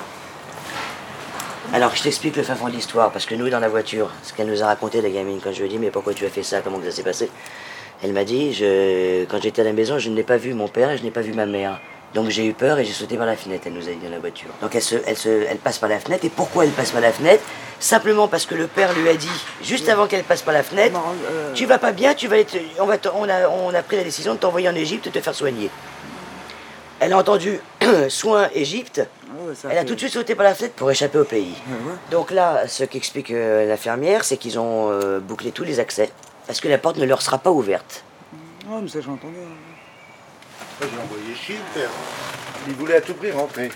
Alors 1.74 1.96
je 1.96 2.02
t'explique 2.02 2.38
le 2.38 2.42
fin 2.42 2.56
fond 2.56 2.70
de 2.70 2.72
l'histoire, 2.72 3.12
parce 3.12 3.28
que 3.28 3.36
nous 3.36 3.52
dans 3.52 3.60
la 3.60 3.70
voiture, 3.70 4.10
ce 4.24 4.34
qu'elle 4.34 4.48
nous 4.48 4.64
a 4.64 4.66
raconté 4.66 5.00
la 5.04 5.12
gamine, 5.12 5.40
quand 5.44 5.52
je 5.52 5.60
lui 5.60 5.66
ai 5.68 5.70
dit 5.70 5.78
mais 5.78 5.92
pourquoi 5.92 6.16
tu 6.16 6.26
as 6.26 6.30
fait 6.30 6.42
ça, 6.42 6.62
comment 6.62 6.82
ça 6.84 6.90
s'est 6.90 7.04
passé, 7.04 7.30
elle 8.02 8.14
m'a 8.14 8.24
dit 8.24 8.58
quand 9.30 9.40
j'étais 9.40 9.62
à 9.62 9.66
la 9.66 9.74
maison 9.74 10.00
je 10.00 10.10
n'ai 10.10 10.24
pas 10.24 10.38
vu 10.38 10.56
mon 10.56 10.68
père 10.68 10.90
et 10.90 10.98
je 10.98 11.04
n'ai 11.04 11.12
pas 11.12 11.22
vu 11.22 11.34
ma 11.34 11.46
mère. 11.46 11.80
Donc 12.16 12.30
j'ai 12.30 12.48
eu 12.48 12.54
peur 12.54 12.80
et 12.80 12.86
j'ai 12.86 12.94
sauté 12.94 13.16
par 13.16 13.28
la 13.28 13.36
fenêtre, 13.36 13.66
elle 13.68 13.74
nous 13.74 13.88
a 13.88 13.92
dit 13.92 14.04
dans 14.04 14.10
la 14.10 14.18
voiture. 14.18 14.50
Donc 14.60 14.74
elle 14.74 15.58
passe 15.60 15.78
par 15.78 15.90
la 15.90 16.00
fenêtre, 16.00 16.26
et 16.26 16.30
pourquoi 16.30 16.66
elle 16.66 16.72
passe 16.72 16.90
par 16.90 17.02
la 17.02 17.12
fenêtre? 17.12 17.44
Simplement 17.80 18.28
parce 18.28 18.46
que 18.46 18.56
le 18.56 18.68
père 18.68 18.94
lui 18.94 19.08
a 19.08 19.16
dit, 19.16 19.30
juste 19.64 19.88
avant 19.88 20.06
qu'elle 20.08 20.24
passe 20.24 20.42
par 20.42 20.54
la 20.54 20.64
fenêtre, 20.64 20.94
Non, 20.94 21.04
euh, 21.32 21.54
tu 21.54 21.66
vas 21.66 21.78
pas 21.78 21.92
bien, 21.94 22.14
tu 22.14 22.28
vas 22.28 22.38
être, 22.38 22.58
on, 22.80 22.86
va 22.86 22.98
te- 22.98 23.08
on, 23.08 23.28
a, 23.30 23.48
on 23.48 23.74
a 23.74 23.82
pris 23.82 23.96
la 23.96 24.04
décision 24.04 24.34
de 24.34 24.40
t'envoyer 24.40 24.68
en 24.68 24.76
Égypte 24.76 25.08
et 25.08 25.12
te 25.12 25.22
faire 25.22 25.34
soigner. 25.34 25.70
Elle 27.00 27.14
a 27.14 27.18
entendu 27.18 27.60
soin 28.10 28.50
Égypte, 28.54 29.02
ça 29.56 29.70
elle 29.72 29.78
a 29.78 29.82
fait- 29.82 29.86
tout 29.88 29.96
de 29.96 30.00
suite 30.00 30.12
sauté 30.14 30.36
par 30.36 30.44
la 30.44 30.54
fenêtre 30.56 30.74
pour 30.76 30.92
échapper 30.92 31.18
au 31.20 31.24
pays. 31.24 31.54
Ouais. 31.70 31.94
Donc 32.12 32.32
là, 32.32 32.68
ce 32.68 32.84
qu'explique 32.84 33.32
euh, 33.32 33.66
l'infirmière, 33.66 34.26
c'est 34.26 34.36
qu'ils 34.36 34.60
ont 34.60 34.92
euh, 34.92 35.20
bouclé 35.20 35.52
tous 35.52 35.64
les 35.64 35.80
accès, 35.80 36.12
parce 36.48 36.60
que 36.60 36.68
la 36.68 36.78
porte 36.78 36.98
ne 36.98 37.06
leur 37.06 37.22
sera 37.22 37.38
pas 37.38 37.52
ouverte. 37.52 38.04
Ouais, 38.68 38.80
mais 38.82 38.90
ça, 38.90 39.00
j'ai 39.00 39.10
entendu. 39.10 39.36
Moi, 39.36 40.90
j'ai 40.94 41.02
envoyé 41.02 41.36
chier 41.36 41.56
le 41.56 41.80
père. 41.80 41.90
Il 42.68 42.74
voulait 42.76 42.98
à 42.98 43.02
tout 43.02 43.14
prix 43.14 43.32
rentrer. 43.32 43.72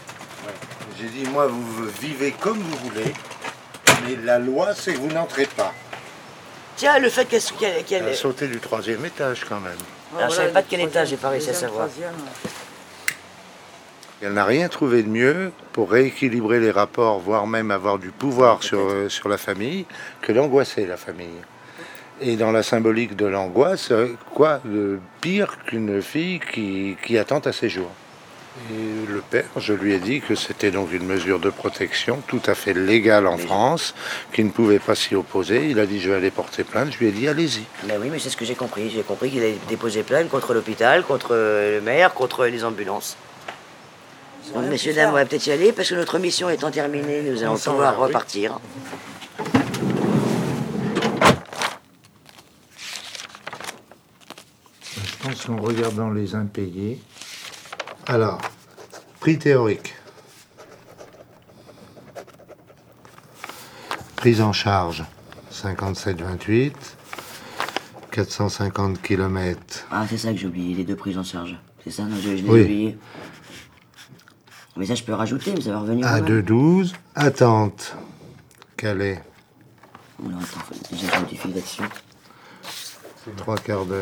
J'ai 0.99 1.07
dit, 1.07 1.23
moi, 1.31 1.47
vous 1.47 1.85
vivez 2.01 2.31
comme 2.39 2.59
vous 2.59 2.77
voulez, 2.89 3.13
mais 4.05 4.15
la 4.23 4.39
loi, 4.39 4.73
c'est 4.75 4.93
que 4.93 4.99
vous 4.99 5.07
n'entrez 5.11 5.45
pas. 5.45 5.73
Tiens, 6.75 6.99
le 6.99 7.09
fait 7.09 7.25
qu'elle... 7.25 7.41
qu'elle- 7.59 7.83
qu'elle- 7.83 8.03
Elle 8.03 8.13
a 8.13 8.15
sauté 8.15 8.47
du 8.47 8.59
troisième 8.59 9.05
étage 9.05 9.45
quand 9.47 9.59
même. 9.59 9.73
Alors, 10.17 10.29
je 10.29 10.35
savais 10.35 10.51
pas 10.51 10.61
de 10.61 10.67
quel 10.69 10.81
étage, 10.81 11.09
j'ai 11.09 11.17
pas 11.17 11.29
réussi 11.29 11.49
à 11.49 11.53
savoir. 11.53 11.87
Elle 14.21 14.33
n'a 14.33 14.45
rien 14.45 14.69
trouvé 14.69 15.03
de 15.03 15.09
mieux 15.09 15.51
pour 15.73 15.91
rééquilibrer 15.91 16.59
les 16.59 16.71
rapports, 16.71 17.19
voire 17.19 17.45
même 17.45 17.71
avoir 17.71 17.99
du 17.99 18.09
pouvoir 18.09 18.63
sur, 18.63 18.79
euh, 18.79 19.09
sur 19.09 19.27
la 19.27 19.37
famille, 19.37 19.85
que 20.21 20.31
d'angoisser 20.31 20.85
la 20.85 20.95
famille. 20.97 21.41
Et 22.21 22.37
dans 22.37 22.51
la 22.51 22.63
symbolique 22.63 23.17
de 23.17 23.25
l'angoisse, 23.25 23.91
euh, 23.91 24.15
quoi 24.33 24.61
de 24.63 24.99
pire 25.19 25.57
qu'une 25.65 26.01
fille 26.01 26.39
qui, 26.39 26.95
qui 27.03 27.17
attend 27.17 27.39
à 27.39 27.51
ses 27.51 27.67
jours? 27.69 27.91
Et 28.69 29.07
le 29.11 29.21
père, 29.21 29.45
je 29.57 29.73
lui 29.73 29.93
ai 29.93 29.99
dit 29.99 30.21
que 30.21 30.35
c'était 30.35 30.69
donc 30.69 30.93
une 30.93 31.05
mesure 31.05 31.39
de 31.39 31.49
protection 31.49 32.21
tout 32.27 32.41
à 32.45 32.53
fait 32.53 32.75
légale 32.75 33.25
en 33.25 33.37
France, 33.37 33.95
qu'il 34.31 34.45
ne 34.45 34.51
pouvait 34.51 34.77
pas 34.77 34.93
s'y 34.93 35.15
opposer. 35.15 35.69
Il 35.69 35.79
a 35.79 35.87
dit 35.87 35.99
je 35.99 36.09
vais 36.09 36.17
aller 36.17 36.29
porter 36.29 36.63
plainte. 36.63 36.91
Je 36.93 36.99
lui 36.99 37.07
ai 37.07 37.11
dit 37.11 37.27
allez-y. 37.27 37.63
Mais 37.87 37.97
oui, 37.97 38.09
mais 38.11 38.19
c'est 38.19 38.29
ce 38.29 38.37
que 38.37 38.45
j'ai 38.45 38.53
compris. 38.53 38.91
J'ai 38.91 39.01
compris 39.01 39.31
qu'il 39.31 39.39
avait 39.39 39.57
déposé 39.67 40.03
plainte 40.03 40.29
contre 40.29 40.53
l'hôpital, 40.53 41.03
contre 41.03 41.29
euh, 41.31 41.79
le 41.79 41.81
maire, 41.81 42.13
contre 42.13 42.45
les 42.45 42.63
ambulances. 42.63 43.17
Donc, 44.53 44.65
messieurs, 44.65 44.93
dames, 44.93 45.09
on 45.09 45.13
va 45.13 45.25
peut-être 45.25 45.47
y 45.47 45.51
aller 45.51 45.71
parce 45.71 45.89
que 45.89 45.95
notre 45.95 46.19
mission 46.19 46.49
étant 46.49 46.69
terminée, 46.69 47.23
nous 47.23 47.41
allons 47.41 47.57
pouvoir 47.57 47.97
repartir. 47.97 48.59
Je 54.93 55.27
pense 55.27 55.45
qu'en 55.45 55.57
regardant 55.57 56.11
les 56.11 56.35
impayés. 56.35 56.99
Alors, 58.07 58.39
prix 59.19 59.37
théorique. 59.37 59.95
Prise 64.15 64.41
en 64.41 64.53
charge 64.53 65.03
57,28. 65.51 66.73
450 68.11 69.01
km. 69.01 69.87
Ah, 69.91 70.05
c'est 70.07 70.17
ça 70.17 70.31
que 70.31 70.37
j'ai 70.37 70.45
oublié, 70.47 70.75
les 70.75 70.83
deux 70.83 70.95
prises 70.95 71.17
en 71.17 71.23
charge. 71.23 71.57
C'est 71.83 71.89
ça, 71.91 72.03
non, 72.03 72.15
je, 72.17 72.37
je 72.37 72.43
l'ai 72.43 72.49
Oui. 72.49 72.61
oublié. 72.61 72.97
Mais 74.77 74.85
ça, 74.85 74.95
je 74.95 75.03
peux 75.03 75.13
rajouter, 75.13 75.51
mais 75.53 75.61
ça 75.61 75.71
va 75.71 75.79
revenir. 75.79 76.05
À 76.07 76.19
quand 76.19 76.29
même. 76.29 76.41
2,12. 76.41 76.93
Attente. 77.15 77.95
Calais. 78.77 79.21
Oula, 80.23 80.37
attends, 80.37 80.59
faut 80.59 81.47
déjà. 81.49 81.83
Trois 83.37 83.57
quarts 83.57 83.85
d'heure. 83.85 83.99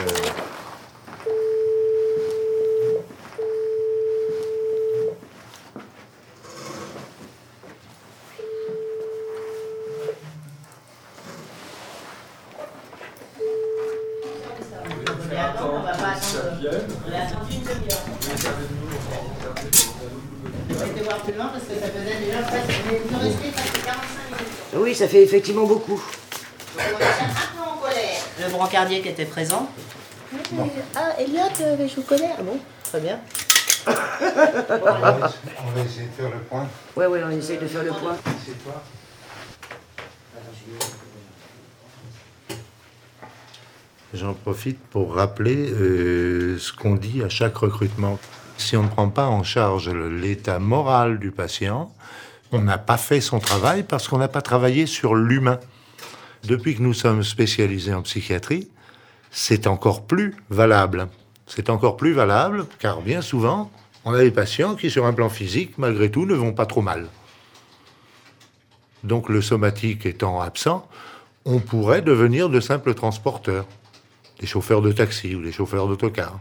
Ça 25.01 25.08
fait 25.08 25.24
effectivement 25.24 25.65
beaucoup. 25.65 26.00
Le 28.39 28.51
brancardier 28.51 29.01
qui 29.01 29.08
était 29.08 29.25
présent. 29.25 29.67
Ah, 30.96 31.13
Elliot, 31.17 31.41
euh, 31.62 31.75
mais 31.79 31.88
je 31.88 31.96
vous 31.96 32.03
connais. 32.03 32.29
Ah 32.38 32.43
bon 32.43 32.60
Très 32.84 33.00
bien. 33.00 33.20
On 33.88 33.91
va 33.91 35.81
essayer 35.84 36.05
de 36.05 36.12
faire 36.12 36.29
le 36.29 36.38
point. 36.48 36.67
Ouais, 36.96 37.08
ouais, 37.08 37.24
on 37.25 37.31
essaye 37.31 37.58
de 37.58 37.65
faire 37.65 37.84
le 37.84 37.89
point. 37.89 38.15
C'est 38.46 38.63
toi 38.63 38.84
J'en 44.13 44.36
profite 44.36 44.79
pour 44.91 45.15
rappeler 45.15 45.72
euh, 45.72 46.60
ce 46.60 46.74
qu'on 46.74 46.93
dit 46.93 47.24
à 47.24 47.29
chaque 47.29 47.58
recrutement. 47.58 48.20
Si 48.58 48.77
on 48.77 48.84
ne 48.84 48.88
prend 48.88 49.10
pas 49.10 49.25
en 49.25 49.41
charge 49.41 49.89
l'état 49.89 50.60
moral 50.60 51.17
du 51.17 51.31
patient, 51.31 51.91
on 52.51 52.62
n'a 52.62 52.77
pas 52.77 52.98
fait 52.98 53.22
son 53.22 53.39
travail 53.39 53.84
parce 53.84 54.08
qu'on 54.08 54.17
n'a 54.17 54.27
pas 54.27 54.41
travaillé 54.41 54.86
sur 54.86 55.15
l'humain. 55.15 55.60
Depuis 56.43 56.75
que 56.75 56.81
nous 56.81 56.93
sommes 56.93 57.24
spécialisés 57.24 57.93
en 57.93 58.01
psychiatrie, 58.01 58.67
c'est 59.29 59.67
encore 59.67 60.05
plus 60.05 60.36
valable. 60.50 61.08
C'est 61.48 61.70
encore 61.70 61.98
plus 61.98 62.13
valable 62.13 62.65
car 62.79 63.01
bien 63.01 63.22
souvent, 63.22 63.72
on 64.03 64.13
a 64.13 64.20
des 64.20 64.31
patients 64.31 64.75
qui, 64.75 64.89
sur 64.89 65.05
un 65.05 65.13
plan 65.13 65.29
physique, 65.29 65.77
malgré 65.77 66.10
tout, 66.10 66.25
ne 66.25 66.34
vont 66.34 66.53
pas 66.53 66.65
trop 66.65 66.81
mal. 66.81 67.08
Donc 69.03 69.29
le 69.29 69.41
somatique 69.41 70.05
étant 70.05 70.41
absent, 70.41 70.88
on 71.46 71.60
pourrait 71.60 72.01
devenir 72.01 72.50
de 72.50 72.60
simples 72.60 72.93
transporteurs, 72.93 73.65
des 74.39 74.48
chauffeurs 74.48 74.81
de 74.81 74.91
taxi 74.91 75.36
ou 75.36 75.41
des 75.41 75.51
chauffeurs 75.51 75.88
d'autocar. 75.88 76.39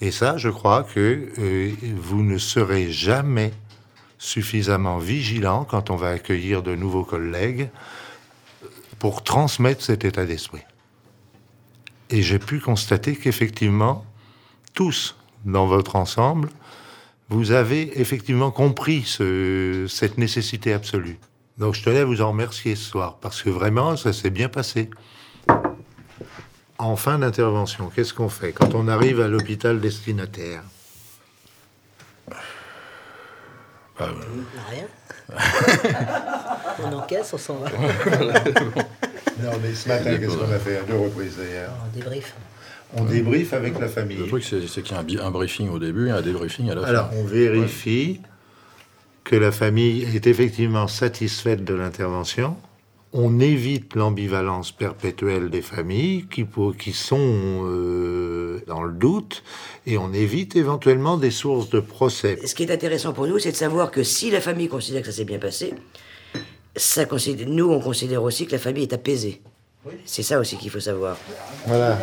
Et 0.00 0.10
ça, 0.10 0.36
je 0.36 0.48
crois 0.48 0.84
que 0.84 1.28
euh, 1.38 1.72
vous 1.96 2.22
ne 2.22 2.38
serez 2.38 2.90
jamais 2.90 3.52
suffisamment 4.24 4.98
vigilant 4.98 5.64
quand 5.64 5.90
on 5.90 5.96
va 5.96 6.08
accueillir 6.10 6.62
de 6.62 6.74
nouveaux 6.74 7.04
collègues 7.04 7.68
pour 8.98 9.22
transmettre 9.22 9.82
cet 9.84 10.04
état 10.04 10.24
d'esprit. 10.24 10.62
Et 12.10 12.22
j'ai 12.22 12.38
pu 12.38 12.58
constater 12.58 13.16
qu'effectivement, 13.16 14.04
tous 14.72 15.16
dans 15.44 15.66
votre 15.66 15.96
ensemble, 15.96 16.48
vous 17.28 17.52
avez 17.52 18.00
effectivement 18.00 18.50
compris 18.50 19.02
ce- 19.04 19.86
cette 19.88 20.16
nécessité 20.16 20.72
absolue. 20.72 21.18
Donc 21.58 21.74
je 21.74 21.82
tenais 21.82 22.00
à 22.00 22.04
vous 22.04 22.22
en 22.22 22.30
remercier 22.30 22.76
ce 22.76 22.84
soir, 22.84 23.18
parce 23.20 23.42
que 23.42 23.50
vraiment, 23.50 23.96
ça 23.96 24.12
s'est 24.12 24.30
bien 24.30 24.48
passé. 24.48 24.90
En 26.78 26.96
fin 26.96 27.18
d'intervention, 27.18 27.90
qu'est-ce 27.94 28.14
qu'on 28.14 28.28
fait 28.28 28.52
quand 28.52 28.74
on 28.74 28.88
arrive 28.88 29.20
à 29.20 29.28
l'hôpital 29.28 29.80
destinataire? 29.80 30.62
Rien. 34.70 34.86
on 36.84 36.92
encaisse, 36.92 37.32
on 37.32 37.38
s'en 37.38 37.54
va. 37.56 37.70
Non, 37.70 39.50
mais 39.62 39.74
ce 39.74 39.88
matin, 39.88 40.16
qu'est-ce 40.18 40.36
qu'on 40.36 40.52
a 40.52 40.58
fait 40.58 40.78
à 40.78 40.82
deux 40.82 40.98
reprises 40.98 41.36
d'ailleurs 41.38 41.72
On 41.84 41.96
débrief. 41.96 42.34
On 42.96 43.04
débriefe 43.04 43.52
avec 43.52 43.78
la 43.80 43.88
famille. 43.88 44.16
Le 44.18 44.26
truc, 44.28 44.44
c'est 44.44 44.66
c'est 44.68 44.82
qu'il 44.82 44.94
y 44.94 45.18
a 45.18 45.24
un, 45.26 45.30
briefing 45.30 45.68
au 45.70 45.78
début 45.78 46.08
et 46.08 46.10
un 46.12 46.20
débriefing 46.22 46.70
à 46.70 46.74
la 46.76 46.86
Alors, 46.86 47.10
fin. 47.10 47.16
on 47.16 47.24
vérifie 47.24 48.20
que 49.24 49.34
la 49.36 49.50
famille 49.50 50.02
est 50.14 50.26
effectivement 50.26 50.86
satisfaite 50.86 51.64
de 51.64 51.74
l'intervention. 51.74 52.56
On 53.12 53.40
évite 53.40 53.94
l'ambivalence 53.94 54.70
perpétuelle 54.72 55.48
des 55.48 55.62
familles 55.62 56.26
qui, 56.30 56.44
pour- 56.44 56.76
qui 56.76 56.92
sont 56.92 57.62
euh, 57.64 58.43
dans 58.66 58.82
le 58.82 58.92
doute 58.92 59.42
et 59.86 59.98
on 59.98 60.12
évite 60.12 60.56
éventuellement 60.56 61.16
des 61.16 61.30
sources 61.30 61.68
de 61.70 61.80
procès. 61.80 62.38
Ce 62.46 62.54
qui 62.54 62.62
est 62.64 62.70
intéressant 62.72 63.12
pour 63.12 63.26
nous, 63.26 63.38
c'est 63.38 63.52
de 63.52 63.56
savoir 63.56 63.90
que 63.90 64.02
si 64.02 64.30
la 64.30 64.40
famille 64.40 64.68
considère 64.68 65.02
que 65.02 65.10
ça 65.10 65.16
s'est 65.16 65.24
bien 65.24 65.38
passé, 65.38 65.74
ça 66.76 67.04
considère, 67.04 67.48
nous, 67.48 67.70
on 67.70 67.80
considère 67.80 68.22
aussi 68.22 68.46
que 68.46 68.52
la 68.52 68.58
famille 68.58 68.82
est 68.84 68.92
apaisée. 68.92 69.40
C'est 70.04 70.22
ça 70.22 70.38
aussi 70.40 70.56
qu'il 70.56 70.70
faut 70.70 70.80
savoir. 70.80 71.16
Voilà. 71.66 71.98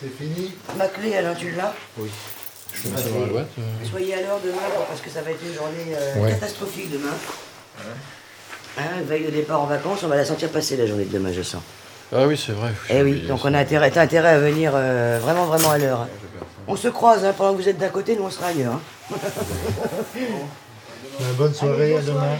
C'est 0.00 0.08
fini 0.16 0.52
Ma 0.76 0.88
clé, 0.88 1.14
Alain, 1.16 1.34
tu 1.34 1.50
l'as? 1.52 1.74
Je 1.96 2.88
peux 2.88 2.96
savoir 2.96 3.20
la 3.26 3.32
boîte 3.32 3.48
euh, 3.58 3.62
Soyez 3.88 4.14
à 4.14 4.20
l'heure 4.22 4.40
demain, 4.44 4.56
parce 4.88 5.00
que 5.00 5.10
ça 5.10 5.22
va 5.22 5.30
être 5.30 5.40
une 5.46 5.54
journée 5.54 5.94
euh, 5.94 6.20
Ouais. 6.22 6.30
catastrophique 6.30 6.90
demain. 6.90 7.12
Hein, 8.76 8.82
veille 9.06 9.24
de 9.26 9.30
départ 9.30 9.60
en 9.62 9.66
vacances, 9.66 10.02
on 10.02 10.08
va 10.08 10.16
la 10.16 10.24
sentir 10.24 10.50
passer 10.50 10.76
la 10.76 10.86
journée 10.86 11.04
de 11.04 11.12
demain, 11.12 11.32
je 11.32 11.42
sens. 11.42 11.62
Ah 12.16 12.26
oui, 12.28 12.36
c'est 12.36 12.52
vrai. 12.52 12.70
Eh 12.90 13.02
oui, 13.02 13.22
donc 13.26 13.44
on 13.44 13.52
a 13.54 13.58
intérêt, 13.58 13.90
t'as 13.90 14.02
intérêt 14.02 14.28
à 14.30 14.38
venir 14.38 14.72
euh, 14.74 15.18
vraiment, 15.20 15.46
vraiment 15.46 15.70
à 15.70 15.78
l'heure. 15.78 16.02
hein. 16.02 16.08
On 16.68 16.76
se 16.76 16.88
croise, 16.88 17.24
hein, 17.24 17.34
pendant 17.36 17.52
que 17.56 17.62
vous 17.62 17.68
êtes 17.68 17.76
d'un 17.78 17.88
côté, 17.88 18.14
nous 18.16 18.22
on 18.24 18.30
sera 18.30 18.46
ailleurs. 18.48 18.74
hein. 18.74 19.16
Bonne 21.36 21.52
soirée, 21.52 21.96
à 21.96 22.00
demain. 22.02 22.36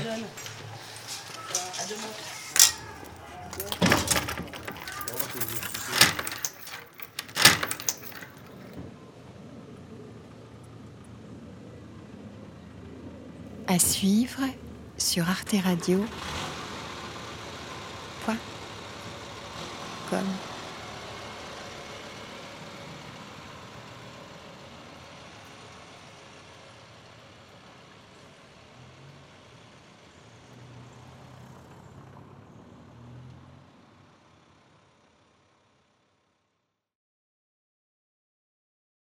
À 13.66 13.78
suivre 13.78 14.40
sur 14.98 15.28
Arte 15.28 15.54
welcome. 20.14 20.53